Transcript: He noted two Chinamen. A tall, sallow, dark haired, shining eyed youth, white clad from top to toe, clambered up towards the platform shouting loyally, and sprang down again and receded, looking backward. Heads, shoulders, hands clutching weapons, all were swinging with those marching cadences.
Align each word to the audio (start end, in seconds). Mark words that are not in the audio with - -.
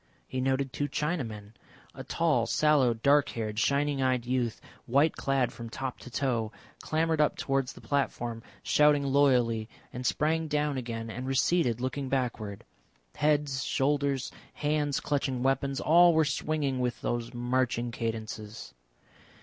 He 0.27 0.41
noted 0.41 0.73
two 0.73 0.87
Chinamen. 0.89 1.51
A 1.93 2.03
tall, 2.03 2.47
sallow, 2.47 2.95
dark 2.95 3.29
haired, 3.29 3.59
shining 3.59 4.01
eyed 4.01 4.25
youth, 4.25 4.59
white 4.87 5.15
clad 5.15 5.53
from 5.53 5.69
top 5.69 5.99
to 5.99 6.09
toe, 6.09 6.51
clambered 6.81 7.21
up 7.21 7.37
towards 7.37 7.73
the 7.73 7.81
platform 7.85 8.41
shouting 8.63 9.03
loyally, 9.05 9.69
and 9.93 10.03
sprang 10.03 10.47
down 10.47 10.75
again 10.75 11.11
and 11.11 11.27
receded, 11.27 11.79
looking 11.79 12.09
backward. 12.09 12.63
Heads, 13.17 13.63
shoulders, 13.63 14.31
hands 14.55 14.99
clutching 14.99 15.43
weapons, 15.43 15.79
all 15.79 16.15
were 16.15 16.25
swinging 16.25 16.79
with 16.79 16.99
those 17.01 17.31
marching 17.31 17.91
cadences. 17.91 18.73